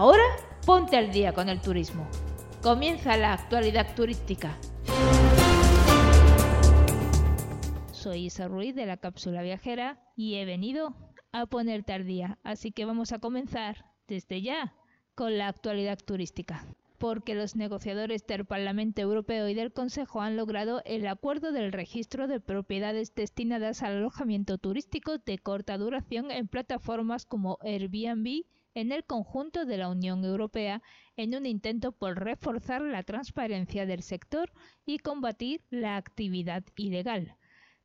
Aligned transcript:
Ahora 0.00 0.24
ponte 0.64 0.96
al 0.96 1.12
día 1.12 1.34
con 1.34 1.50
el 1.50 1.60
turismo. 1.60 2.08
Comienza 2.62 3.18
la 3.18 3.34
actualidad 3.34 3.94
turística. 3.94 4.56
Soy 7.92 8.24
Isa 8.24 8.48
Ruiz 8.48 8.74
de 8.74 8.86
la 8.86 8.96
Cápsula 8.96 9.42
Viajera 9.42 10.02
y 10.16 10.36
he 10.36 10.46
venido 10.46 10.94
a 11.32 11.44
ponerte 11.44 11.92
al 11.92 12.06
día, 12.06 12.38
así 12.44 12.72
que 12.72 12.86
vamos 12.86 13.12
a 13.12 13.18
comenzar 13.18 13.84
desde 14.08 14.40
ya 14.40 14.72
con 15.14 15.36
la 15.36 15.48
actualidad 15.48 15.98
turística 15.98 16.64
porque 17.00 17.34
los 17.34 17.56
negociadores 17.56 18.26
del 18.26 18.44
Parlamento 18.44 19.00
Europeo 19.00 19.48
y 19.48 19.54
del 19.54 19.72
Consejo 19.72 20.20
han 20.20 20.36
logrado 20.36 20.82
el 20.84 21.06
acuerdo 21.06 21.50
del 21.50 21.72
registro 21.72 22.28
de 22.28 22.40
propiedades 22.40 23.14
destinadas 23.14 23.82
al 23.82 23.96
alojamiento 23.96 24.58
turístico 24.58 25.16
de 25.16 25.38
corta 25.38 25.78
duración 25.78 26.30
en 26.30 26.46
plataformas 26.46 27.24
como 27.24 27.56
Airbnb 27.62 28.44
en 28.74 28.92
el 28.92 29.04
conjunto 29.04 29.64
de 29.64 29.78
la 29.78 29.88
Unión 29.88 30.26
Europea 30.26 30.82
en 31.16 31.34
un 31.34 31.46
intento 31.46 31.92
por 31.92 32.22
reforzar 32.22 32.82
la 32.82 33.02
transparencia 33.02 33.86
del 33.86 34.02
sector 34.02 34.52
y 34.84 34.98
combatir 34.98 35.62
la 35.70 35.96
actividad 35.96 36.64
ilegal. 36.76 37.34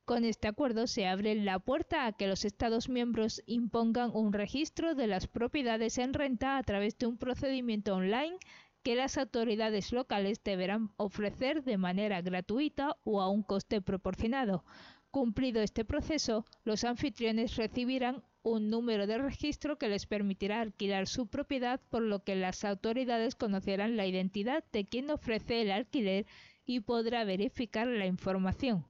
Con 0.06 0.24
este 0.24 0.48
acuerdo 0.48 0.86
se 0.86 1.08
abre 1.08 1.34
la 1.34 1.58
puerta 1.58 2.06
a 2.06 2.12
que 2.12 2.28
los 2.28 2.46
Estados 2.46 2.90
miembros 2.90 3.42
impongan 3.48 4.12
un 4.14 4.34
registro 4.34 4.94
de 4.94 5.08
las 5.08 5.26
propiedades 5.28 5.98
en 5.98 6.14
renta 6.14 6.58
a 6.58 6.64
través 6.64 6.96
de 7.00 7.08
un 7.08 7.18
procedimiento 7.18 7.96
online 7.96 8.38
que 8.86 8.94
las 8.94 9.18
autoridades 9.18 9.92
locales 9.92 10.44
deberán 10.44 10.92
ofrecer 10.98 11.64
de 11.64 11.76
manera 11.76 12.22
gratuita 12.22 12.98
o 13.04 13.20
a 13.20 13.30
un 13.30 13.42
coste 13.42 13.82
proporcionado. 13.82 14.64
Cumplido 15.10 15.64
este 15.64 15.84
proceso, 15.84 16.46
los 16.66 16.84
anfitriones 16.84 17.56
recibirán 17.56 18.22
un 18.44 18.70
número 18.70 19.08
de 19.08 19.18
registro 19.18 19.80
que 19.80 19.90
les 19.90 20.06
permitirá 20.06 20.62
alquilar 20.62 21.08
su 21.08 21.26
propiedad, 21.26 21.82
por 21.90 22.04
lo 22.04 22.24
que 22.24 22.36
las 22.36 22.64
autoridades 22.64 23.34
conocerán 23.34 23.98
la 23.98 24.06
identidad 24.06 24.64
de 24.72 24.86
quien 24.86 25.10
ofrece 25.10 25.64
el 25.64 25.72
alquiler 25.72 26.28
y 26.64 26.82
podrá 26.82 27.24
verificar 27.24 27.88
la 27.88 28.06
información. 28.06 28.86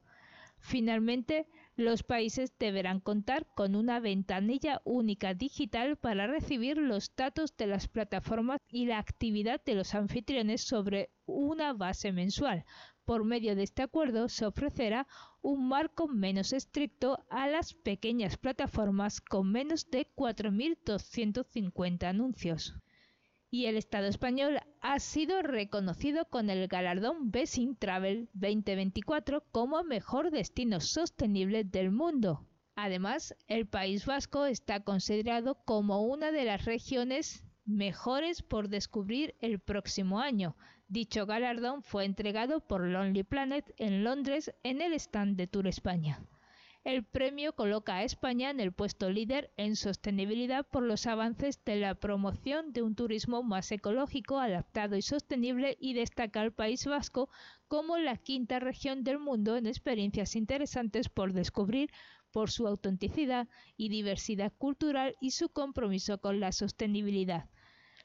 Finalmente, 0.59 1.47
los 1.77 2.03
países 2.03 2.57
deberán 2.57 3.01
contar 3.01 3.45
con 3.53 3.75
una 3.75 3.99
ventanilla 3.99 4.81
única 4.85 5.33
digital 5.33 5.97
para 5.97 6.25
recibir 6.25 6.77
los 6.77 7.13
datos 7.15 7.57
de 7.57 7.67
las 7.67 7.89
plataformas 7.89 8.61
y 8.69 8.85
la 8.85 8.97
actividad 8.97 9.61
de 9.65 9.75
los 9.75 9.93
anfitriones 9.93 10.61
sobre 10.61 11.09
una 11.25 11.73
base 11.73 12.13
mensual. 12.13 12.63
Por 13.03 13.25
medio 13.25 13.55
de 13.55 13.63
este 13.63 13.81
acuerdo 13.81 14.29
se 14.29 14.45
ofrecerá 14.45 15.05
un 15.41 15.67
marco 15.67 16.07
menos 16.07 16.53
estricto 16.53 17.19
a 17.29 17.47
las 17.47 17.73
pequeñas 17.73 18.37
plataformas 18.37 19.19
con 19.19 19.51
menos 19.51 19.89
de 19.91 20.07
4.250 20.15 22.05
anuncios 22.05 22.73
y 23.55 23.67
el 23.67 23.77
Estado 23.77 24.07
español 24.07 24.59
ha 24.81 24.99
sido 24.99 25.41
reconocido 25.41 26.25
con 26.25 26.49
el 26.49 26.67
galardón 26.67 27.31
Best 27.31 27.57
Travel 27.79 28.27
2024 28.33 29.45
como 29.53 29.81
mejor 29.85 30.29
destino 30.29 30.81
sostenible 30.81 31.63
del 31.63 31.89
mundo. 31.89 32.45
Además, 32.75 33.33
el 33.47 33.65
País 33.65 34.05
Vasco 34.05 34.43
está 34.43 34.81
considerado 34.81 35.55
como 35.63 36.05
una 36.05 36.33
de 36.33 36.43
las 36.43 36.65
regiones 36.65 37.45
mejores 37.63 38.41
por 38.43 38.67
descubrir 38.67 39.35
el 39.39 39.61
próximo 39.61 40.19
año. 40.19 40.57
Dicho 40.89 41.25
galardón 41.25 41.81
fue 41.81 42.03
entregado 42.03 42.59
por 42.59 42.81
Lonely 42.85 43.23
Planet 43.23 43.73
en 43.77 44.03
Londres 44.03 44.53
en 44.63 44.81
el 44.81 44.91
stand 44.95 45.37
de 45.37 45.47
Tour 45.47 45.67
España. 45.67 46.19
El 46.85 47.03
premio 47.03 47.55
coloca 47.55 47.95
a 47.95 48.03
España 48.03 48.51
en 48.51 48.59
el 48.59 48.71
puesto 48.71 49.09
líder 49.09 49.51
en 49.57 49.75
sostenibilidad 49.75 50.67
por 50.67 50.83
los 50.83 51.07
avances 51.07 51.59
de 51.65 51.77
la 51.77 51.95
promoción 51.95 52.73
de 52.73 52.83
un 52.83 52.93
turismo 52.93 53.41
más 53.41 53.71
ecológico, 53.71 54.37
adaptado 54.37 54.95
y 54.95 55.01
sostenible 55.01 55.77
y 55.79 55.95
destaca 55.95 56.41
al 56.41 56.53
País 56.53 56.85
Vasco 56.85 57.27
como 57.67 57.97
la 57.97 58.17
quinta 58.17 58.59
región 58.59 59.03
del 59.03 59.17
mundo 59.17 59.57
en 59.57 59.65
experiencias 59.65 60.35
interesantes 60.35 61.09
por 61.09 61.33
descubrir 61.33 61.89
por 62.29 62.51
su 62.51 62.67
autenticidad 62.67 63.47
y 63.75 63.89
diversidad 63.89 64.53
cultural 64.55 65.15
y 65.19 65.31
su 65.31 65.49
compromiso 65.49 66.19
con 66.19 66.39
la 66.39 66.51
sostenibilidad. 66.51 67.49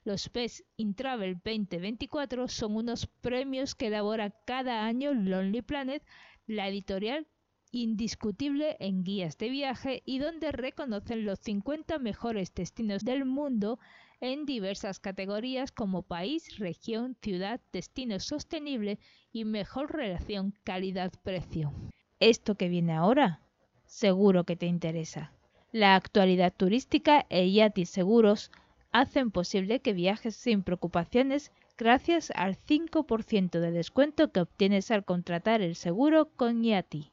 Los 0.05 0.33
Best 0.33 0.63
in 0.79 0.95
Travel 0.95 1.35
2024 1.35 2.49
son 2.49 2.77
unos 2.77 3.07
premios 3.07 3.75
que 3.75 3.89
elabora 3.89 4.31
cada 4.47 4.87
año 4.87 5.13
Lonely 5.13 5.61
Planet, 5.61 6.03
la 6.47 6.67
editorial 6.67 7.27
indiscutible 7.73 8.77
en 8.81 9.05
guías 9.05 9.39
de 9.39 9.49
viaje 9.49 10.03
y 10.05 10.19
donde 10.19 10.53
reconocen 10.53 11.25
los 11.25 11.39
50 11.41 11.99
mejores 11.99 12.53
destinos 12.55 13.05
del 13.05 13.25
mundo 13.25 13.79
en 14.21 14.45
diversas 14.45 15.01
categorías 15.01 15.73
como 15.73 16.03
país, 16.03 16.59
región, 16.59 17.17
ciudad, 17.23 17.61
destino 17.73 18.19
sostenible 18.21 18.99
y 19.33 19.45
mejor 19.45 19.93
relación 19.93 20.55
calidad-precio. 20.65 21.73
Esto 22.19 22.55
que 22.55 22.69
viene 22.69 22.93
ahora, 22.93 23.41
seguro 23.87 24.45
que 24.45 24.57
te 24.57 24.67
interesa. 24.67 25.33
La 25.73 25.95
actualidad 25.95 26.53
turística 26.55 27.27
e 27.31 27.51
Yati 27.51 27.87
Seguros 27.87 28.51
hacen 28.93 29.31
posible 29.31 29.81
que 29.81 29.93
viajes 29.93 30.35
sin 30.35 30.63
preocupaciones 30.63 31.53
gracias 31.79 32.31
al 32.35 32.57
5% 32.57 33.61
de 33.61 33.71
descuento 33.71 34.33
que 34.33 34.41
obtienes 34.41 34.91
al 34.91 35.05
contratar 35.05 35.63
el 35.63 35.77
seguro 35.77 36.29
con 36.37 36.63
Yati. 36.63 37.13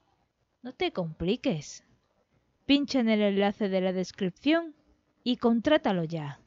No 0.67 0.73
te 0.73 0.91
compliques. 0.91 1.85
Pincha 2.65 2.99
en 2.99 3.07
el 3.07 3.21
enlace 3.21 3.69
de 3.69 3.79
la 3.79 3.93
descripción 3.93 4.75
y 5.23 5.37
contrátalo 5.37 6.03
ya. 6.03 6.41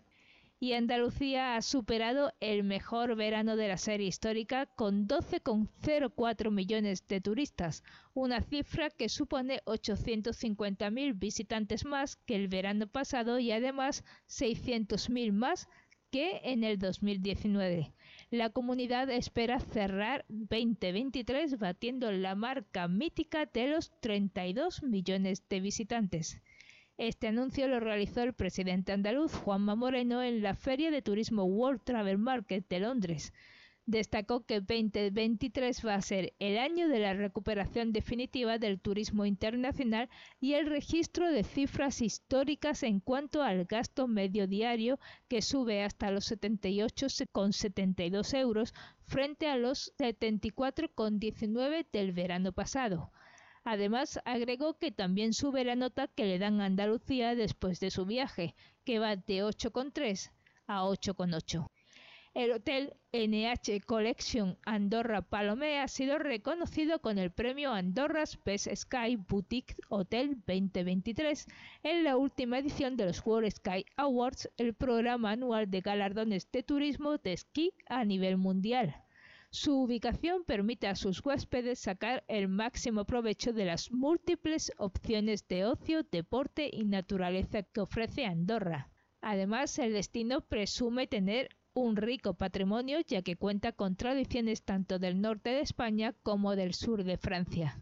Y 0.59 0.75
Andalucía 0.75 1.57
ha 1.57 1.63
superado 1.63 2.31
el 2.39 2.63
mejor 2.63 3.17
verano 3.17 3.57
de 3.57 3.69
la 3.69 3.79
serie 3.79 4.09
histórica 4.09 4.67
con 4.67 5.09
12,04 5.09 6.51
millones 6.51 7.09
de 7.09 7.23
turistas, 7.23 7.83
una 8.13 8.43
cifra 8.43 8.91
que 8.91 9.09
supone 9.09 9.63
850.000 9.65 11.19
visitantes 11.19 11.87
más 11.87 12.17
que 12.17 12.35
el 12.35 12.49
verano 12.49 12.89
pasado 12.89 13.39
y 13.39 13.53
además 13.53 14.05
600.000 14.29 15.33
más 15.33 15.67
que 16.11 16.43
en 16.45 16.63
el 16.63 16.79
2019. 16.79 17.95
La 18.33 18.51
comunidad 18.51 19.11
espera 19.11 19.59
cerrar 19.59 20.25
2023 20.29 21.59
batiendo 21.59 22.13
la 22.13 22.37
marca 22.37 22.87
mítica 22.87 23.47
de 23.47 23.67
los 23.67 23.91
32 23.99 24.85
millones 24.85 25.43
de 25.49 25.59
visitantes. 25.59 26.41
Este 26.97 27.27
anuncio 27.27 27.67
lo 27.67 27.81
realizó 27.81 28.23
el 28.23 28.33
presidente 28.33 28.93
andaluz 28.93 29.35
Juanma 29.35 29.75
Moreno 29.75 30.23
en 30.23 30.45
la 30.45 30.55
Feria 30.55 30.93
de 30.93 31.03
Turismo 31.03 31.43
World 31.43 31.81
Travel 31.83 32.19
Market 32.19 32.69
de 32.69 32.79
Londres 32.79 33.33
destacó 33.87 34.45
que 34.47 34.61
2023 34.61 35.87
va 35.87 35.95
a 35.95 36.03
ser 36.03 36.35
el 36.39 36.59
año 36.59 36.89
de 36.89 37.01
la 37.01 37.15
recuperación 37.15 37.93
definitiva 37.93 38.59
del 38.59 38.81
turismo 38.81 39.27
internacional 39.27 40.09
y 40.41 40.55
el 40.55 40.67
registro 40.67 41.31
de 41.31 41.45
cifras 41.45 42.01
históricas 42.01 42.83
en 42.83 43.01
cuanto 43.01 43.43
al 43.43 43.65
gasto 43.65 44.07
medio 44.07 44.47
diario 44.47 44.99
que 45.29 45.43
sube 45.43 45.83
hasta 45.83 46.11
los 46.11 46.31
78,72 46.31 48.39
euros 48.39 48.73
frente 49.07 49.49
a 49.49 49.57
los 49.57 49.93
74,19 49.99 51.87
del 51.93 52.13
verano 52.13 52.53
pasado. 52.53 53.11
Además, 53.65 54.21
agregó 54.25 54.79
que 54.79 54.91
también 54.91 55.35
sube 55.35 55.65
la 55.65 55.77
nota 55.77 56.09
que 56.09 56.25
le 56.25 56.39
dan 56.39 56.61
a 56.61 56.67
Andalucía 56.67 57.35
después 57.35 57.81
de 57.81 57.91
su 57.91 58.07
viaje, 58.07 58.55
que 58.85 58.99
va 58.99 59.17
de 59.17 59.45
8,3 59.45 60.31
a 60.67 60.85
8,8. 60.85 61.69
El 62.33 62.53
hotel 62.53 62.95
NH 63.13 63.81
Collection 63.85 64.57
Andorra 64.65 65.21
Palomé 65.21 65.81
ha 65.81 65.89
sido 65.89 66.17
reconocido 66.17 67.01
con 67.01 67.19
el 67.19 67.33
premio 67.33 67.73
Andorra's 67.73 68.39
Best 68.45 68.69
Sky 68.73 69.17
Boutique 69.17 69.75
Hotel 69.89 70.37
2023 70.47 71.49
en 71.83 72.05
la 72.05 72.17
última 72.17 72.61
edición 72.61 72.97
de 72.97 73.07
los 73.07 73.27
World 73.27 73.51
Sky 73.51 73.85
Awards, 73.97 74.49
el 74.59 74.75
programa 74.75 75.33
anual 75.33 75.69
de 75.69 75.81
galardones 75.81 76.49
de 76.53 76.63
turismo 76.63 77.19
de 77.19 77.33
esquí 77.33 77.73
a 77.89 78.05
nivel 78.05 78.37
mundial. 78.37 78.95
Su 79.51 79.83
ubicación 79.83 80.45
permite 80.45 80.87
a 80.87 80.95
sus 80.95 81.27
huéspedes 81.27 81.81
sacar 81.81 82.23
el 82.29 82.47
máximo 82.47 83.07
provecho 83.07 83.53
de 83.53 83.65
las 83.65 83.91
múltiples 83.91 84.71
opciones 84.79 85.49
de 85.49 85.65
ocio, 85.65 86.05
deporte 86.05 86.71
y 86.73 86.85
naturaleza 86.85 87.65
que 87.65 87.81
ofrece 87.81 88.25
Andorra. 88.25 88.89
Además, 89.21 89.77
el 89.81 89.93
destino 89.93 90.43
presume 90.43 91.09
tener 91.09 91.49
un 91.73 91.97
rico 91.97 92.35
patrimonio 92.35 93.01
ya 93.07 93.23
que 93.23 93.37
cuenta 93.37 93.73
con 93.73 93.97
tradiciones 93.97 94.65
tanto 94.65 94.99
del 94.99 95.21
norte 95.21 95.51
de 95.51 95.61
España 95.61 96.15
como 96.23 96.57
del 96.57 96.75
sur 96.75 97.05
de 97.05 97.17
Francia. 97.17 97.81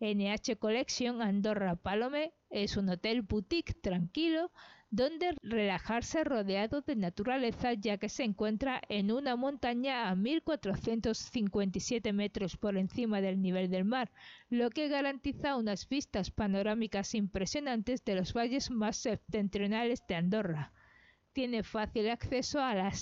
NH 0.00 0.56
Collection 0.58 1.22
Andorra 1.22 1.76
Palome 1.76 2.32
es 2.50 2.76
un 2.76 2.88
hotel 2.90 3.22
boutique 3.22 3.74
tranquilo 3.74 4.50
donde 4.90 5.34
relajarse 5.42 6.22
rodeado 6.22 6.80
de 6.82 6.94
naturaleza 6.94 7.72
ya 7.72 7.98
que 7.98 8.08
se 8.08 8.22
encuentra 8.22 8.80
en 8.88 9.10
una 9.10 9.34
montaña 9.34 10.08
a 10.08 10.14
1457 10.14 12.12
metros 12.12 12.56
por 12.56 12.76
encima 12.76 13.20
del 13.20 13.42
nivel 13.42 13.70
del 13.70 13.84
mar, 13.84 14.12
lo 14.50 14.70
que 14.70 14.86
garantiza 14.88 15.56
unas 15.56 15.88
vistas 15.88 16.30
panorámicas 16.30 17.14
impresionantes 17.14 18.04
de 18.04 18.14
los 18.14 18.32
valles 18.32 18.70
más 18.70 18.96
septentrionales 18.96 20.06
de 20.06 20.14
Andorra. 20.14 20.72
tiene 21.32 21.64
fácil 21.64 22.08
acceso 22.10 22.60
a 22.60 22.74
la 22.76 22.92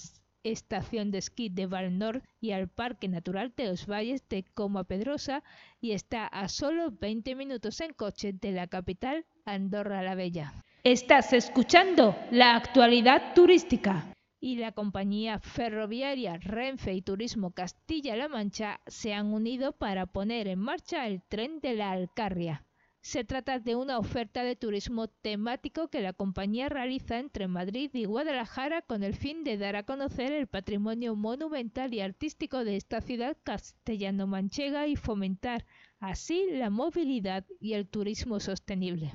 estación 0.44 1.10
de 1.10 1.18
esquí 1.18 1.48
de 1.48 1.66
Valnor 1.66 2.22
y 2.40 2.52
al 2.52 2.68
Parque 2.68 3.08
Natural 3.08 3.52
de 3.56 3.68
los 3.68 3.86
Valles 3.86 4.28
de 4.28 4.44
Coma 4.54 4.84
Pedrosa 4.84 5.42
y 5.80 5.92
está 5.92 6.26
a 6.26 6.48
solo 6.48 6.90
20 6.90 7.34
minutos 7.34 7.80
en 7.80 7.92
coche 7.92 8.32
de 8.32 8.52
la 8.52 8.66
capital 8.66 9.24
Andorra 9.44 10.02
la 10.02 10.14
Bella. 10.14 10.52
Estás 10.84 11.32
escuchando 11.32 12.16
la 12.30 12.56
actualidad 12.56 13.34
turística 13.34 14.12
y 14.40 14.56
la 14.56 14.72
compañía 14.72 15.38
ferroviaria 15.38 16.36
Renfe 16.38 16.92
y 16.92 17.02
Turismo 17.02 17.52
Castilla-La 17.52 18.28
Mancha 18.28 18.80
se 18.88 19.14
han 19.14 19.32
unido 19.32 19.72
para 19.72 20.06
poner 20.06 20.48
en 20.48 20.58
marcha 20.58 21.06
el 21.06 21.22
tren 21.22 21.60
de 21.60 21.74
la 21.74 21.92
Alcarria. 21.92 22.64
Se 23.04 23.24
trata 23.24 23.58
de 23.58 23.74
una 23.74 23.98
oferta 23.98 24.44
de 24.44 24.54
turismo 24.54 25.08
temático 25.08 25.88
que 25.88 26.00
la 26.00 26.12
compañía 26.12 26.68
realiza 26.68 27.18
entre 27.18 27.48
Madrid 27.48 27.90
y 27.94 28.04
Guadalajara 28.04 28.80
con 28.80 29.02
el 29.02 29.16
fin 29.16 29.42
de 29.42 29.58
dar 29.58 29.74
a 29.74 29.82
conocer 29.82 30.32
el 30.32 30.46
patrimonio 30.46 31.16
monumental 31.16 31.92
y 31.92 32.00
artístico 32.00 32.64
de 32.64 32.76
esta 32.76 33.00
ciudad 33.00 33.36
castellano-manchega 33.42 34.86
y 34.86 34.94
fomentar 34.94 35.66
así 35.98 36.46
la 36.52 36.70
movilidad 36.70 37.44
y 37.58 37.72
el 37.72 37.88
turismo 37.88 38.38
sostenible. 38.38 39.10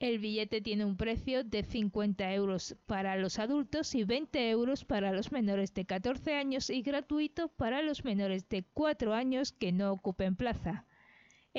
El 0.00 0.18
billete 0.18 0.60
tiene 0.60 0.84
un 0.84 0.96
precio 0.96 1.44
de 1.44 1.62
50 1.62 2.34
euros 2.34 2.76
para 2.86 3.14
los 3.14 3.38
adultos 3.38 3.94
y 3.94 4.02
20 4.02 4.50
euros 4.50 4.84
para 4.84 5.12
los 5.12 5.30
menores 5.30 5.72
de 5.74 5.84
14 5.84 6.34
años 6.34 6.70
y 6.70 6.82
gratuito 6.82 7.46
para 7.50 7.82
los 7.82 8.04
menores 8.04 8.48
de 8.48 8.64
4 8.74 9.14
años 9.14 9.52
que 9.52 9.70
no 9.70 9.92
ocupen 9.92 10.34
plaza. 10.34 10.86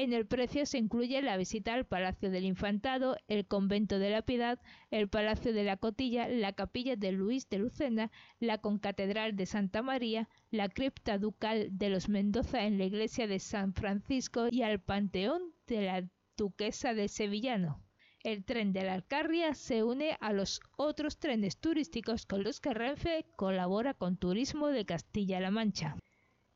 En 0.01 0.13
el 0.13 0.25
precio 0.25 0.65
se 0.65 0.77
incluye 0.77 1.21
la 1.21 1.35
visita 1.35 1.73
al 1.73 1.85
Palacio 1.85 2.31
del 2.31 2.45
Infantado, 2.45 3.17
el 3.27 3.45
Convento 3.45 3.99
de 3.99 4.09
la 4.09 4.21
Piedad, 4.21 4.57
el 4.91 5.09
Palacio 5.09 5.51
de 5.51 5.65
la 5.65 5.75
Cotilla, 5.75 6.29
la 6.29 6.53
Capilla 6.53 6.95
de 6.95 7.11
Luis 7.11 7.49
de 7.49 7.57
Lucena, 7.57 8.09
la 8.39 8.59
Concatedral 8.59 9.35
de 9.35 9.45
Santa 9.45 9.81
María, 9.81 10.29
la 10.51 10.69
Cripta 10.69 11.17
Ducal 11.17 11.77
de 11.77 11.89
los 11.89 12.07
Mendoza 12.07 12.63
en 12.63 12.77
la 12.77 12.85
Iglesia 12.85 13.27
de 13.27 13.39
San 13.39 13.73
Francisco 13.73 14.47
y 14.49 14.61
al 14.61 14.79
Panteón 14.79 15.53
de 15.67 15.81
la 15.81 16.09
Duquesa 16.37 16.93
de 16.93 17.09
Sevillano. 17.09 17.83
El 18.23 18.45
tren 18.45 18.71
de 18.71 18.83
la 18.83 18.93
Alcarria 18.93 19.53
se 19.53 19.83
une 19.83 20.15
a 20.21 20.31
los 20.31 20.61
otros 20.77 21.17
trenes 21.19 21.57
turísticos 21.57 22.25
con 22.25 22.43
los 22.43 22.61
que 22.61 22.73
Renfe 22.73 23.25
colabora 23.35 23.93
con 23.93 24.15
Turismo 24.15 24.67
de 24.67 24.85
Castilla-La 24.85 25.51
Mancha. 25.51 25.97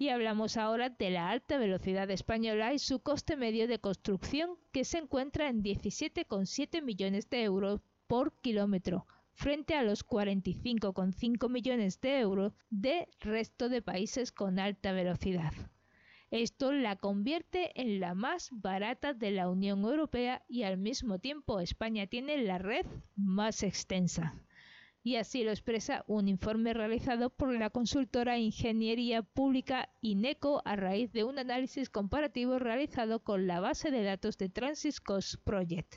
Y 0.03 0.09
hablamos 0.09 0.57
ahora 0.57 0.89
de 0.89 1.11
la 1.11 1.29
alta 1.29 1.57
velocidad 1.57 2.11
española 2.11 2.73
y 2.73 2.79
su 2.79 3.00
coste 3.00 3.38
medio 3.38 3.69
de 3.69 3.79
construcción 3.79 4.57
que 4.73 4.83
se 4.83 4.97
encuentra 4.97 5.47
en 5.47 5.63
17,7 5.63 6.81
millones 6.81 7.29
de 7.29 7.44
euros 7.44 7.79
por 8.07 8.33
kilómetro 8.41 9.07
frente 9.31 9.75
a 9.75 9.81
los 9.81 10.05
45,5 10.05 11.50
millones 11.50 12.01
de 12.01 12.19
euros 12.19 12.51
de 12.69 13.07
resto 13.21 13.69
de 13.69 13.81
países 13.81 14.33
con 14.33 14.59
alta 14.59 14.91
velocidad. 14.91 15.53
Esto 16.31 16.73
la 16.73 16.97
convierte 16.97 17.71
en 17.81 18.01
la 18.01 18.13
más 18.13 18.50
barata 18.51 19.13
de 19.13 19.31
la 19.31 19.47
Unión 19.47 19.85
Europea 19.85 20.44
y 20.50 20.63
al 20.63 20.77
mismo 20.77 21.19
tiempo 21.19 21.61
España 21.61 22.07
tiene 22.07 22.44
la 22.44 22.57
red 22.57 22.85
más 23.15 23.63
extensa. 23.63 24.33
Y 25.05 25.17
así 25.17 25.44
lo 25.44 25.51
expresa 25.51 26.05
un 26.07 26.29
informe 26.29 26.73
realizado 26.73 27.29
por 27.29 27.53
la 27.53 27.69
consultora 27.69 28.39
Ingeniería 28.39 29.21
Pública 29.21 29.89
INECO 30.00 30.61
a 30.63 30.77
raíz 30.77 31.11
de 31.11 31.25
un 31.25 31.38
análisis 31.38 31.89
comparativo 31.89 32.57
realizado 32.57 33.19
con 33.21 33.45
la 33.45 33.59
base 33.59 33.91
de 33.91 34.03
datos 34.03 34.38
de 34.38 34.47
Transit 34.47 34.95
Cost 35.03 35.35
Project. 35.44 35.95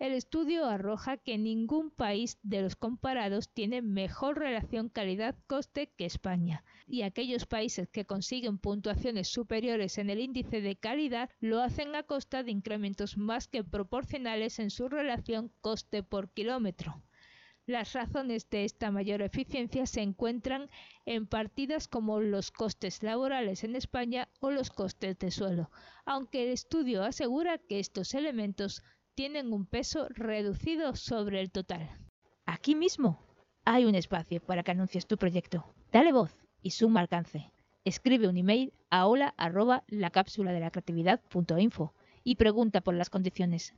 El 0.00 0.14
estudio 0.14 0.64
arroja 0.64 1.18
que 1.18 1.38
ningún 1.38 1.92
país 1.92 2.36
de 2.42 2.62
los 2.62 2.74
comparados 2.74 3.48
tiene 3.48 3.80
mejor 3.80 4.40
relación 4.40 4.88
calidad-coste 4.88 5.92
que 5.96 6.06
España, 6.06 6.64
y 6.88 7.02
aquellos 7.02 7.46
países 7.46 7.88
que 7.88 8.06
consiguen 8.06 8.58
puntuaciones 8.58 9.28
superiores 9.28 9.98
en 9.98 10.10
el 10.10 10.18
índice 10.18 10.60
de 10.60 10.74
calidad 10.74 11.30
lo 11.38 11.60
hacen 11.60 11.94
a 11.94 12.02
costa 12.02 12.42
de 12.42 12.50
incrementos 12.50 13.16
más 13.16 13.46
que 13.46 13.62
proporcionales 13.62 14.58
en 14.58 14.70
su 14.70 14.88
relación 14.88 15.52
coste 15.60 16.02
por 16.02 16.32
kilómetro. 16.32 17.00
Las 17.66 17.92
razones 17.92 18.50
de 18.50 18.64
esta 18.64 18.90
mayor 18.90 19.22
eficiencia 19.22 19.86
se 19.86 20.02
encuentran 20.02 20.68
en 21.06 21.26
partidas 21.28 21.86
como 21.86 22.20
los 22.20 22.50
costes 22.50 23.04
laborales 23.04 23.62
en 23.62 23.76
España 23.76 24.28
o 24.40 24.50
los 24.50 24.70
costes 24.70 25.16
de 25.20 25.30
suelo, 25.30 25.70
aunque 26.04 26.42
el 26.42 26.50
estudio 26.50 27.04
asegura 27.04 27.58
que 27.58 27.78
estos 27.78 28.14
elementos 28.14 28.82
tienen 29.14 29.52
un 29.52 29.64
peso 29.64 30.08
reducido 30.10 30.96
sobre 30.96 31.40
el 31.40 31.52
total. 31.52 31.88
Aquí 32.46 32.74
mismo 32.74 33.24
hay 33.64 33.84
un 33.84 33.94
espacio 33.94 34.40
para 34.40 34.64
que 34.64 34.72
anuncies 34.72 35.06
tu 35.06 35.16
proyecto. 35.16 35.72
Dale 35.92 36.12
voz 36.12 36.36
y 36.62 36.70
suma 36.72 37.00
alcance. 37.00 37.52
Escribe 37.84 38.26
un 38.26 38.38
email 38.38 38.72
a 38.90 39.06
hola 39.06 39.34
arroba 39.36 39.84
la 39.86 40.10
cápsula 40.10 40.52
de 40.52 40.60
la 40.60 40.72
creatividad.info 40.72 41.94
y 42.24 42.34
pregunta 42.34 42.80
por 42.80 42.94
las 42.94 43.10
condiciones. 43.10 43.74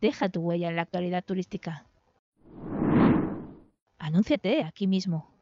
Deja 0.00 0.28
tu 0.28 0.40
huella 0.40 0.68
en 0.68 0.76
la 0.76 0.82
actualidad 0.82 1.24
turística. 1.24 1.87
Anúnciate 3.98 4.62
aquí 4.62 4.86
mismo 4.86 5.38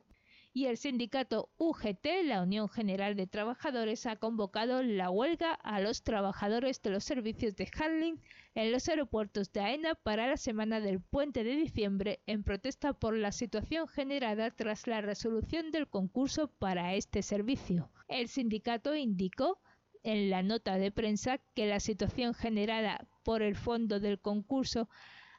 y 0.57 0.69
el 0.69 0.79
sindicato 0.79 1.51
UGT, 1.59 2.25
la 2.25 2.41
Unión 2.41 2.71
General 2.71 3.15
de 3.15 3.27
Trabajadores, 3.27 4.07
ha 4.07 4.17
convocado 4.17 4.83
la 4.83 5.11
huelga 5.11 5.53
a 5.53 5.81
los 5.81 6.03
trabajadores 6.03 6.81
de 6.81 6.89
los 6.89 7.05
servicios 7.05 7.57
de 7.57 7.69
handling 7.79 8.23
en 8.55 8.73
los 8.73 8.89
aeropuertos 8.89 9.53
de 9.53 9.61
AENA 9.61 9.97
para 9.97 10.27
la 10.27 10.39
semana 10.39 10.81
del 10.81 11.03
puente 11.03 11.45
de 11.45 11.57
diciembre 11.57 12.21
en 12.25 12.43
protesta 12.43 12.95
por 12.95 13.15
la 13.15 13.33
situación 13.33 13.87
generada 13.87 14.51
tras 14.51 14.87
la 14.87 15.03
resolución 15.03 15.73
del 15.73 15.89
concurso 15.89 16.49
para 16.49 16.95
este 16.95 17.21
servicio. 17.21 17.91
El 18.09 18.29
sindicato 18.29 18.95
indicó 18.95 19.61
en 20.05 20.31
la 20.31 20.43
nota 20.43 20.79
de 20.79 20.91
prensa 20.91 21.37
que 21.55 21.67
la 21.67 21.81
situación 21.81 22.33
generada 22.33 23.07
por 23.25 23.43
el 23.43 23.57
fondo 23.57 24.01
del 24.01 24.21
concurso 24.21 24.89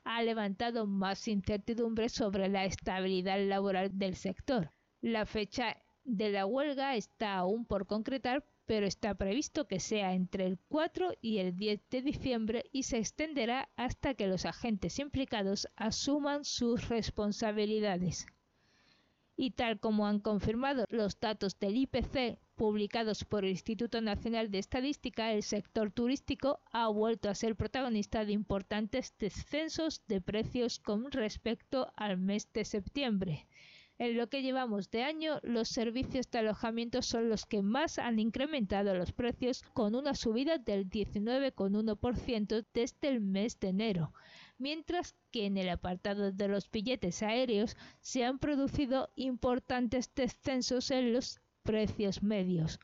ha 0.10 0.24
levantado 0.24 0.88
más 0.88 1.28
incertidumbre 1.28 2.08
sobre 2.08 2.48
la 2.48 2.64
estabilidad 2.64 3.40
laboral 3.46 3.90
del 4.00 4.16
sector. 4.16 4.72
La 5.02 5.26
fecha 5.26 5.76
de 6.06 6.32
la 6.32 6.46
huelga 6.46 6.96
está 6.96 7.36
aún 7.36 7.66
por 7.66 7.86
concretar, 7.86 8.46
pero 8.66 8.86
está 8.86 9.16
previsto 9.16 9.68
que 9.68 9.82
sea 9.82 10.14
entre 10.14 10.46
el 10.46 10.60
4 10.70 11.12
y 11.22 11.40
el 11.40 11.58
10 11.58 11.90
de 11.90 12.02
diciembre 12.02 12.64
y 12.72 12.84
se 12.84 13.00
extenderá 13.00 13.70
hasta 13.76 14.14
que 14.14 14.28
los 14.28 14.46
agentes 14.46 14.98
implicados 14.98 15.68
asuman 15.76 16.46
sus 16.46 16.88
responsabilidades. 16.88 18.28
Y 19.36 19.52
tal 19.52 19.80
como 19.80 20.08
han 20.08 20.20
confirmado 20.20 20.86
los 20.90 21.20
datos 21.20 21.60
del 21.60 21.76
IPC 21.76 22.40
publicados 22.58 23.24
por 23.24 23.46
el 23.46 23.52
Instituto 23.52 24.02
Nacional 24.02 24.50
de 24.50 24.58
Estadística, 24.58 25.32
el 25.32 25.44
sector 25.44 25.92
turístico 25.92 26.60
ha 26.72 26.88
vuelto 26.88 27.30
a 27.30 27.36
ser 27.36 27.56
protagonista 27.56 28.26
de 28.26 28.34
importantes 28.34 29.14
descensos 29.20 30.02
de 30.08 30.20
precios 30.22 30.80
con 30.80 31.12
respecto 31.12 31.94
al 31.96 32.18
mes 32.18 32.52
de 32.52 32.66
septiembre. 32.66 33.48
En 34.00 34.18
lo 34.18 34.28
que 34.28 34.42
llevamos 34.42 34.92
de 34.92 35.04
año, 35.04 35.40
los 35.42 35.70
servicios 35.70 36.30
de 36.30 36.40
alojamiento 36.40 37.02
son 37.02 37.30
los 37.30 37.46
que 37.46 37.62
más 37.62 37.98
han 37.98 38.20
incrementado 38.20 38.94
los 38.94 39.12
precios 39.12 39.64
con 39.74 39.96
una 39.96 40.14
subida 40.14 40.58
del 40.58 40.90
19,1% 40.90 42.66
desde 42.74 43.08
el 43.08 43.22
mes 43.22 43.60
de 43.60 43.70
enero, 43.70 44.14
mientras 44.58 45.16
que 45.32 45.46
en 45.46 45.58
el 45.58 45.70
apartado 45.70 46.32
de 46.32 46.48
los 46.48 46.70
billetes 46.70 47.24
aéreos 47.24 47.76
se 48.02 48.24
han 48.24 48.38
producido 48.40 49.10
importantes 49.16 50.14
descensos 50.14 50.92
en 50.92 51.14
los 51.14 51.40
precios 51.68 52.24
medios. 52.24 52.80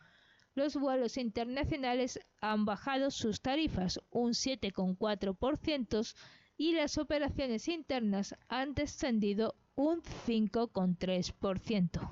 Los 0.56 0.75
vuelos 0.75 1.18
internacionales 1.18 2.20
han 2.42 2.66
bajado 2.66 3.10
sus 3.10 3.42
tarifas 3.42 4.00
un 4.12 4.34
7,4% 4.34 6.13
y 6.58 6.74
las 6.74 6.98
operaciones 6.98 7.70
internas 7.70 8.36
han 8.50 8.74
descendido 8.75 9.56
un 9.75 10.02
5,3%. 10.28 12.12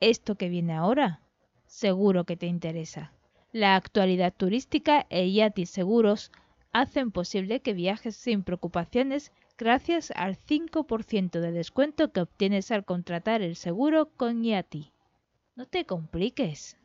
Esto 0.00 0.34
que 0.34 0.48
viene 0.48 0.74
ahora, 0.74 1.22
seguro 1.64 2.24
que 2.24 2.36
te 2.36 2.46
interesa. 2.46 3.12
La 3.52 3.76
actualidad 3.76 4.34
turística 4.36 5.06
e 5.08 5.28
IATI 5.28 5.66
Seguros 5.66 6.32
hacen 6.72 7.12
posible 7.12 7.60
que 7.60 7.74
viajes 7.74 8.16
sin 8.16 8.42
preocupaciones 8.42 9.32
gracias 9.56 10.10
al 10.16 10.36
5% 10.36 11.38
de 11.38 11.52
descuento 11.52 12.10
que 12.10 12.22
obtienes 12.22 12.70
al 12.72 12.84
contratar 12.84 13.40
el 13.40 13.54
seguro 13.54 14.10
con 14.16 14.44
IATI. 14.44 14.91
No 15.54 15.66
te 15.66 15.84
compliques. 15.84 16.76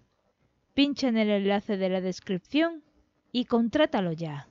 Pincha 0.74 1.08
en 1.08 1.18
el 1.18 1.30
enlace 1.30 1.78
de 1.78 1.90
la 1.90 2.02
descripción 2.02 2.84
y 3.32 3.46
contrátalo 3.46 4.12
ya 4.12 4.48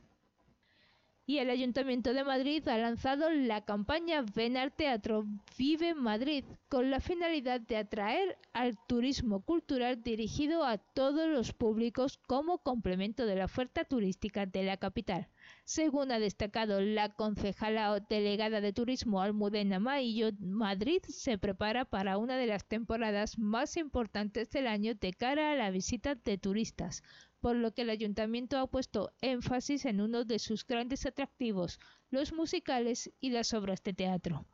y 1.27 1.39
el 1.39 1.51
Ayuntamiento 1.51 2.15
de 2.15 2.23
Madrid 2.23 2.67
ha 2.69 2.79
lanzado 2.79 3.31
la 3.31 3.65
campaña 3.65 4.25
Ven 4.35 4.57
al 4.57 4.73
Teatro 4.73 5.27
Vive 5.59 5.95
Madrid 5.95 6.45
con 6.69 6.89
la 6.89 7.01
finalidad 7.01 7.61
de 7.61 7.77
atraer 7.77 8.39
al 8.53 8.79
turismo 8.87 9.41
cultural 9.41 10.03
dirigido 10.05 10.65
a 10.65 10.79
todos 10.79 11.29
los 11.29 11.53
públicos 11.53 12.21
como 12.29 12.59
complemento 12.59 13.27
de 13.27 13.35
la 13.35 13.47
oferta 13.47 13.85
turística 13.85 14.47
de 14.47 14.63
la 14.63 14.77
capital. 14.77 15.27
Según 15.65 16.13
ha 16.13 16.19
destacado 16.19 16.81
la 16.81 17.09
concejala 17.15 17.99
delegada 18.09 18.61
de 18.61 18.73
turismo 18.73 19.21
Almudena 19.21 19.79
Maillo, 19.79 20.31
Madrid 20.39 21.03
se 21.09 21.39
prepara 21.39 21.85
para 21.85 22.19
una 22.19 22.37
de 22.37 22.47
las 22.47 22.67
temporadas 22.67 23.39
más 23.39 23.77
importantes 23.77 24.51
del 24.51 24.67
año 24.67 24.95
de 24.95 25.13
cara 25.13 25.53
a 25.53 25.57
la 25.57 25.71
visita 25.71 26.15
de 26.15 26.39
turistas, 26.39 27.03
por 27.41 27.57
lo 27.57 27.73
que 27.73 27.83
el 27.83 27.91
ayuntamiento 27.91 28.59
ha 28.59 28.67
puesto 28.67 29.13
énfasis 29.21 29.85
en 29.85 30.01
uno 30.01 30.25
de 30.25 30.39
sus 30.39 30.67
grandes 30.67 31.07
atractivos, 31.07 31.79
los 32.11 32.33
musicales 32.33 33.13
y 33.21 33.31
las 33.31 33.55
obras 33.55 33.83
de 33.83 33.93
teatro. 33.93 34.47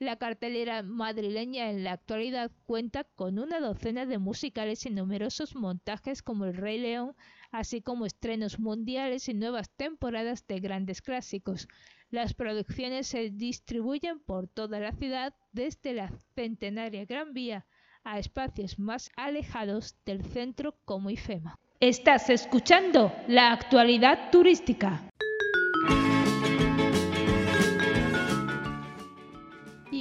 La 0.00 0.16
cartelera 0.16 0.82
madrileña 0.82 1.70
en 1.70 1.84
la 1.84 1.92
actualidad 1.92 2.50
cuenta 2.66 3.04
con 3.04 3.38
una 3.38 3.60
docena 3.60 4.06
de 4.06 4.18
musicales 4.18 4.84
y 4.86 4.90
numerosos 4.90 5.54
montajes 5.54 6.20
como 6.20 6.46
El 6.46 6.56
Rey 6.56 6.80
León, 6.80 7.14
así 7.54 7.80
como 7.80 8.04
estrenos 8.04 8.58
mundiales 8.58 9.28
y 9.28 9.34
nuevas 9.34 9.70
temporadas 9.70 10.44
de 10.48 10.58
grandes 10.58 11.00
clásicos. 11.00 11.68
Las 12.10 12.34
producciones 12.34 13.06
se 13.06 13.30
distribuyen 13.30 14.18
por 14.18 14.48
toda 14.48 14.80
la 14.80 14.90
ciudad 14.90 15.34
desde 15.52 15.94
la 15.94 16.10
centenaria 16.34 17.04
Gran 17.04 17.32
Vía 17.32 17.64
a 18.02 18.18
espacios 18.18 18.80
más 18.80 19.08
alejados 19.16 19.96
del 20.04 20.24
centro 20.24 20.74
como 20.84 21.10
IFEMA. 21.10 21.56
Estás 21.78 22.28
escuchando 22.28 23.12
la 23.28 23.52
actualidad 23.52 24.30
turística. 24.32 25.08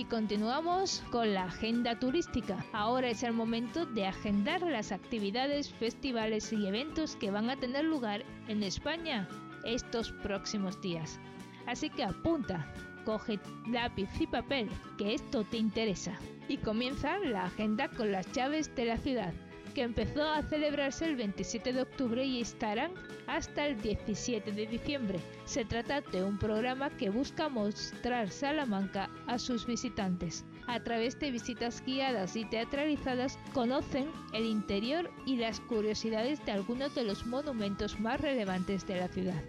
Continuamos 0.09 1.03
con 1.11 1.33
la 1.33 1.45
agenda 1.45 1.97
turística. 1.97 2.63
Ahora 2.71 3.09
es 3.09 3.23
el 3.23 3.33
momento 3.33 3.85
de 3.85 4.05
agendar 4.05 4.61
las 4.61 4.91
actividades, 4.91 5.73
festivales 5.73 6.53
y 6.53 6.67
eventos 6.67 7.15
que 7.15 7.31
van 7.31 7.49
a 7.49 7.55
tener 7.55 7.85
lugar 7.85 8.23
en 8.47 8.63
España 8.63 9.27
estos 9.65 10.11
próximos 10.11 10.79
días. 10.81 11.19
Así 11.65 11.89
que 11.89 12.03
apunta, 12.03 12.71
coge 13.05 13.39
lápiz 13.67 14.09
y 14.19 14.27
papel, 14.27 14.69
que 14.97 15.15
esto 15.15 15.43
te 15.45 15.57
interesa. 15.57 16.13
Y 16.47 16.57
comienza 16.57 17.17
la 17.19 17.45
agenda 17.45 17.89
con 17.89 18.11
las 18.11 18.31
llaves 18.33 18.73
de 18.75 18.85
la 18.85 18.97
ciudad 18.97 19.33
que 19.73 19.81
empezó 19.81 20.23
a 20.23 20.41
celebrarse 20.43 21.05
el 21.05 21.15
27 21.15 21.73
de 21.73 21.81
octubre 21.81 22.23
y 22.23 22.41
estarán 22.41 22.91
hasta 23.27 23.65
el 23.65 23.81
17 23.81 24.51
de 24.51 24.67
diciembre. 24.67 25.19
Se 25.45 25.65
trata 25.65 26.01
de 26.01 26.23
un 26.23 26.37
programa 26.37 26.89
que 26.91 27.09
busca 27.09 27.49
mostrar 27.49 28.29
Salamanca 28.29 29.09
a 29.27 29.39
sus 29.39 29.65
visitantes. 29.65 30.45
A 30.67 30.81
través 30.81 31.19
de 31.19 31.31
visitas 31.31 31.83
guiadas 31.85 32.35
y 32.35 32.45
teatralizadas 32.45 33.37
conocen 33.53 34.09
el 34.33 34.45
interior 34.45 35.11
y 35.25 35.35
las 35.35 35.59
curiosidades 35.59 36.43
de 36.45 36.53
algunos 36.53 36.95
de 36.95 37.03
los 37.03 37.25
monumentos 37.25 37.99
más 37.99 38.21
relevantes 38.21 38.87
de 38.87 38.97
la 38.97 39.07
ciudad. 39.07 39.43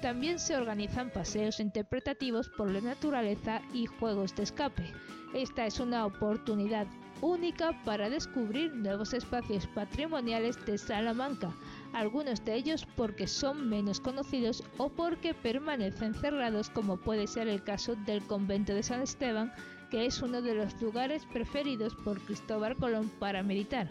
También 0.00 0.38
se 0.38 0.54
organizan 0.54 1.10
paseos 1.10 1.60
interpretativos 1.60 2.50
por 2.50 2.70
la 2.70 2.82
naturaleza 2.82 3.62
y 3.72 3.86
juegos 3.86 4.36
de 4.36 4.42
escape. 4.42 4.92
Esta 5.34 5.66
es 5.66 5.80
una 5.80 6.04
oportunidad 6.04 6.86
única 7.24 7.72
para 7.84 8.10
descubrir 8.10 8.74
nuevos 8.74 9.14
espacios 9.14 9.66
patrimoniales 9.68 10.62
de 10.66 10.76
Salamanca, 10.76 11.54
algunos 11.94 12.44
de 12.44 12.54
ellos 12.54 12.86
porque 12.96 13.26
son 13.26 13.68
menos 13.68 13.98
conocidos 13.98 14.62
o 14.76 14.90
porque 14.90 15.32
permanecen 15.32 16.14
cerrados 16.14 16.68
como 16.68 16.98
puede 16.98 17.26
ser 17.26 17.48
el 17.48 17.64
caso 17.64 17.96
del 18.04 18.22
convento 18.26 18.74
de 18.74 18.82
San 18.82 19.00
Esteban, 19.00 19.52
que 19.90 20.04
es 20.04 20.20
uno 20.20 20.42
de 20.42 20.54
los 20.54 20.80
lugares 20.82 21.24
preferidos 21.32 21.94
por 21.94 22.20
Cristóbal 22.20 22.76
Colón 22.76 23.10
para 23.18 23.42
meditar. 23.42 23.88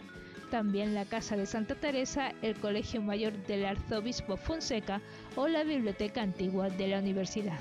También 0.50 0.94
la 0.94 1.04
Casa 1.04 1.36
de 1.36 1.46
Santa 1.46 1.74
Teresa, 1.74 2.32
el 2.40 2.54
Colegio 2.54 3.02
Mayor 3.02 3.32
del 3.48 3.66
Arzobispo 3.66 4.36
Fonseca 4.36 5.00
o 5.34 5.48
la 5.48 5.64
Biblioteca 5.64 6.22
Antigua 6.22 6.68
de 6.68 6.88
la 6.88 7.00
Universidad. 7.00 7.58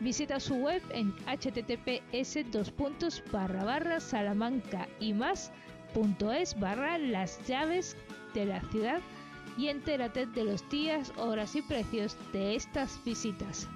Visita 0.00 0.38
su 0.38 0.54
web 0.54 0.82
en 0.90 1.12
https 1.26 2.38
barra 3.32 3.98
salamanca 3.98 4.88
y 5.00 5.12
más 5.12 5.50
barra 6.58 6.98
las 6.98 7.44
llaves 7.46 7.96
de 8.32 8.46
la 8.46 8.60
ciudad 8.70 9.00
y 9.56 9.66
entérate 9.68 10.26
de 10.26 10.44
los 10.44 10.68
días, 10.70 11.12
horas 11.16 11.56
y 11.56 11.62
precios 11.62 12.16
de 12.32 12.54
estas 12.54 13.02
visitas. 13.04 13.66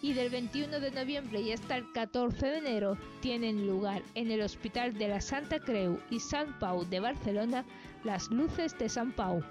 Y 0.00 0.12
del 0.12 0.30
21 0.30 0.78
de 0.78 0.92
noviembre 0.92 1.40
y 1.40 1.50
hasta 1.50 1.76
el 1.76 1.90
14 1.90 2.46
de 2.46 2.58
enero 2.58 2.96
tienen 3.20 3.66
lugar 3.66 4.02
en 4.14 4.30
el 4.30 4.42
Hospital 4.42 4.96
de 4.96 5.08
la 5.08 5.20
Santa 5.20 5.58
Creu 5.58 5.98
y 6.08 6.20
San 6.20 6.56
Pau 6.60 6.84
de 6.84 7.00
Barcelona 7.00 7.64
las 8.04 8.30
Luces 8.30 8.78
de 8.78 8.88
San 8.88 9.10
Pau, 9.10 9.42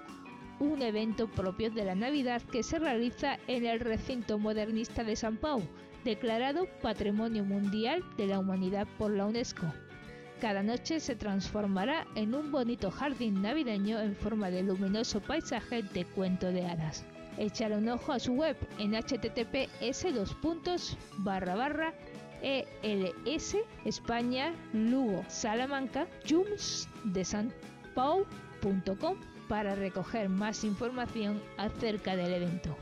un 0.58 0.80
evento 0.80 1.28
propio 1.28 1.70
de 1.70 1.84
la 1.84 1.94
Navidad 1.94 2.40
que 2.40 2.62
se 2.62 2.78
realiza 2.78 3.38
en 3.46 3.66
el 3.66 3.80
recinto 3.80 4.38
modernista 4.38 5.04
de 5.04 5.16
San 5.16 5.36
Pau, 5.36 5.62
declarado 6.04 6.66
Patrimonio 6.82 7.44
Mundial 7.44 8.04
de 8.16 8.26
la 8.26 8.38
Humanidad 8.38 8.86
por 8.98 9.10
la 9.10 9.26
UNESCO. 9.26 9.66
Cada 10.40 10.62
noche 10.62 11.00
se 11.00 11.16
transformará 11.16 12.06
en 12.14 12.34
un 12.34 12.52
bonito 12.52 12.90
jardín 12.90 13.42
navideño 13.42 13.98
en 13.98 14.14
forma 14.14 14.50
de 14.50 14.62
luminoso 14.62 15.20
paisaje 15.20 15.82
de 15.82 16.04
cuento 16.04 16.52
de 16.52 16.64
hadas. 16.64 17.04
Echar 17.38 17.72
un 17.72 17.88
ojo 17.88 18.12
a 18.12 18.18
su 18.18 18.34
web 18.34 18.56
en 18.78 18.92
https 18.92 20.06
barra 21.18 21.54
barra 21.54 21.92
ELS 22.42 23.56
España 23.84 24.54
Lugo 24.72 25.24
Salamanca 25.28 26.06
Jums 26.28 26.88
para 29.48 29.74
recoger 29.74 30.28
más 30.28 30.62
información 30.62 31.42
acerca 31.56 32.14
del 32.14 32.34
evento. 32.34 32.76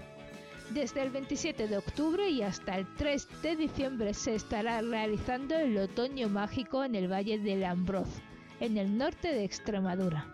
Desde 0.71 1.03
el 1.03 1.11
27 1.11 1.69
de 1.69 1.79
octubre 1.79 2.29
y 2.29 2.43
hasta 2.43 2.77
el 2.77 2.87
3 2.97 3.29
de 3.43 3.57
diciembre 3.57 4.13
se 4.13 4.35
estará 4.35 4.81
realizando 4.81 5.55
el 5.55 5.79
Otoño 5.79 6.29
Mágico 6.29 6.83
en 6.83 6.97
el 6.97 7.11
Valle 7.11 7.39
del 7.39 7.65
Ambroz, 7.65 8.09
en 8.59 8.77
el 8.77 8.99
norte 8.99 9.29
de 9.29 9.45
Extremadura. 9.45 10.27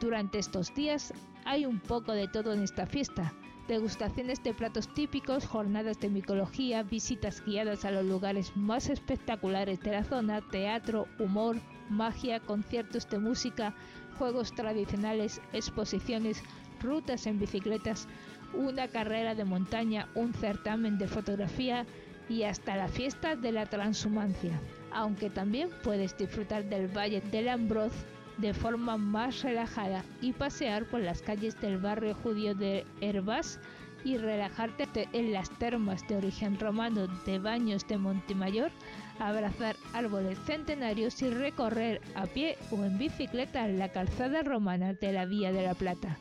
Durante 0.00 0.38
estos 0.38 0.74
días 0.74 1.12
hay 1.44 1.66
un 1.66 1.78
poco 1.78 2.12
de 2.12 2.26
todo 2.26 2.54
en 2.54 2.62
esta 2.62 2.86
fiesta. 2.86 3.34
Degustaciones 3.68 4.42
de 4.42 4.54
platos 4.54 4.92
típicos, 4.94 5.46
jornadas 5.46 6.00
de 6.00 6.08
micología, 6.08 6.82
visitas 6.82 7.44
guiadas 7.44 7.84
a 7.84 7.90
los 7.90 8.04
lugares 8.06 8.56
más 8.56 8.88
espectaculares 8.88 9.80
de 9.80 9.92
la 9.92 10.04
zona, 10.04 10.40
teatro, 10.50 11.06
humor, 11.18 11.56
magia, 11.90 12.40
conciertos 12.40 13.08
de 13.10 13.18
música, 13.18 13.74
juegos 14.18 14.54
tradicionales, 14.54 15.40
exposiciones, 15.52 16.42
rutas 16.80 17.26
en 17.26 17.38
bicicletas, 17.38 18.08
una 18.54 18.88
carrera 18.88 19.34
de 19.34 19.44
montaña, 19.44 20.08
un 20.14 20.32
certamen 20.34 20.98
de 20.98 21.08
fotografía 21.08 21.86
y 22.28 22.42
hasta 22.42 22.76
la 22.76 22.88
fiesta 22.88 23.36
de 23.36 23.52
la 23.52 23.66
transhumancia. 23.66 24.60
Aunque 24.92 25.30
también 25.30 25.68
puedes 25.82 26.16
disfrutar 26.16 26.64
del 26.64 26.88
Valle 26.88 27.20
del 27.20 27.48
Ambroz 27.48 27.92
de 28.38 28.52
forma 28.52 28.96
más 28.96 29.42
relajada 29.42 30.04
y 30.20 30.32
pasear 30.32 30.84
por 30.84 31.00
las 31.00 31.22
calles 31.22 31.60
del 31.60 31.78
barrio 31.78 32.14
judío 32.14 32.54
de 32.54 32.84
Herbás 33.00 33.58
y 34.04 34.18
relajarte 34.18 35.08
en 35.12 35.32
las 35.32 35.50
termas 35.58 36.06
de 36.06 36.16
origen 36.16 36.60
romano 36.60 37.08
de 37.24 37.38
Baños 37.38 37.86
de 37.88 37.98
Montemayor, 37.98 38.70
abrazar 39.18 39.74
árboles 39.94 40.38
centenarios 40.46 41.20
y 41.22 41.30
recorrer 41.30 42.00
a 42.14 42.26
pie 42.26 42.56
o 42.70 42.84
en 42.84 42.98
bicicleta 42.98 43.66
la 43.66 43.88
calzada 43.90 44.42
romana 44.42 44.92
de 44.92 45.12
la 45.12 45.24
Vía 45.24 45.50
de 45.50 45.62
la 45.62 45.74
Plata. 45.74 46.18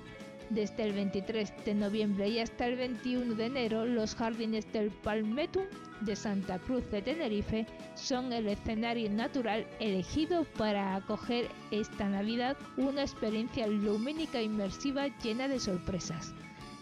desde 0.53 0.83
el 0.83 0.93
23 0.93 1.53
de 1.65 1.73
noviembre 1.73 2.27
y 2.27 2.39
hasta 2.39 2.67
el 2.67 2.75
21 2.75 3.35
de 3.35 3.45
enero, 3.45 3.85
los 3.85 4.15
jardines 4.15 4.71
del 4.73 4.91
Palmetum 4.91 5.63
de 6.01 6.15
Santa 6.15 6.59
Cruz 6.59 6.83
de 6.91 7.01
Tenerife 7.01 7.65
son 7.95 8.33
el 8.33 8.47
escenario 8.47 9.09
natural 9.09 9.65
elegido 9.79 10.45
para 10.57 10.95
acoger 10.95 11.47
esta 11.71 12.09
Navidad 12.09 12.57
una 12.77 13.01
experiencia 13.01 13.67
lumínica 13.67 14.41
inmersiva 14.41 15.07
llena 15.23 15.47
de 15.47 15.59
sorpresas. 15.59 16.33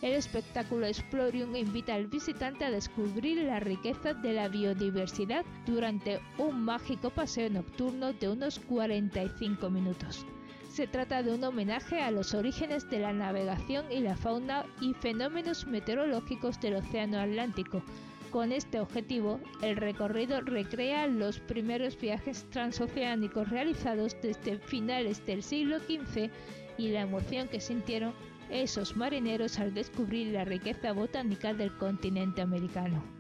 El 0.02 0.14
espectáculo 0.14 0.86
Explorium 0.86 1.56
invita 1.56 1.94
al 1.94 2.08
visitante 2.08 2.64
a 2.64 2.72
descubrir 2.72 3.44
la 3.44 3.60
riqueza 3.60 4.14
de 4.14 4.34
la 4.34 4.48
biodiversidad 4.48 5.46
durante 5.66 6.22
un 6.38 6.64
mágico 6.64 7.10
paseo 7.10 7.50
nocturno 7.50 8.14
de 8.14 8.30
unos 8.30 8.60
45 8.60 9.70
minutos. 9.70 10.26
Se 10.70 10.86
trata 10.86 11.24
de 11.24 11.34
un 11.34 11.44
homenaje 11.44 12.00
a 12.00 12.12
los 12.12 12.36
orígenes 12.36 12.88
de 12.90 13.00
la 13.00 13.12
navegación 13.12 13.92
y 13.92 14.02
la 14.02 14.16
fauna 14.16 14.66
y 14.80 14.94
fenómenos 14.94 15.66
meteorológicos 15.66 16.62
del 16.62 16.76
Océano 16.76 17.20
Atlántico, 17.20 17.82
Con 18.30 18.52
este 18.52 18.80
objetivo, 18.80 19.40
el 19.64 19.76
recorrido 19.76 20.40
recrea 20.42 21.08
los 21.08 21.40
primeros 21.40 22.00
viajes 22.00 22.46
transoceánicos 22.52 23.50
realizados 23.50 24.16
desde 24.22 24.60
finales 24.60 25.26
del 25.26 25.42
siglo 25.42 25.80
XV 25.80 26.30
y 26.78 26.90
la 26.90 27.02
emoción 27.02 27.48
que 27.48 27.60
sintieron 27.60 28.14
esos 28.52 28.96
marineros 28.96 29.58
al 29.58 29.74
descubrir 29.74 30.28
la 30.28 30.46
riqueza 30.46 30.94
botánica 30.94 31.56
del 31.56 31.76
continente 31.78 32.44
americano. 32.44 33.19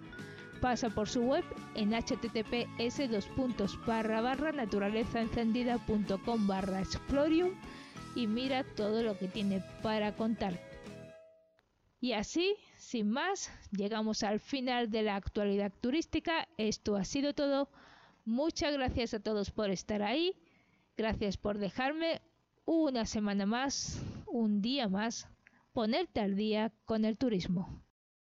Pasa 0.62 0.89
por 0.89 1.08
su 1.08 1.22
web 1.22 1.44
en 1.75 1.92
https 1.92 3.00
naturalezaencendida.com 4.56 6.48
barra 6.48 6.82
explorium 6.82 7.51
y 8.16 8.28
mira 8.28 8.63
todo 8.63 9.01
lo 9.04 9.18
que 9.18 9.28
tiene 9.28 9.63
para 9.82 10.16
contar. 10.16 10.60
Y 12.01 12.13
así 12.13 12.56
sin 12.78 13.12
más, 13.12 13.51
llegamos 13.72 14.24
al 14.24 14.39
final 14.39 14.89
de 14.89 15.04
la 15.04 15.16
actualidad 15.16 15.72
turística. 15.82 16.48
Esto 16.58 16.96
ha 16.96 17.04
sido 17.04 17.34
todo. 17.34 17.70
Muchas 18.25 18.74
gracias 18.74 19.13
a 19.13 19.20
todos 19.20 19.51
por 19.51 19.70
estar 19.70 20.01
ahí. 20.01 20.34
Gracias 20.98 21.38
por 21.38 21.58
dejarme 21.58 22.22
una 22.66 23.06
semana 23.06 23.46
más, 23.46 24.01
un 24.28 24.62
día 24.62 24.88
más, 24.88 25.28
ponerte 25.74 26.22
al 26.22 26.36
día 26.36 26.72
con 26.86 27.04
el 27.06 27.18
turismo. 27.18 27.82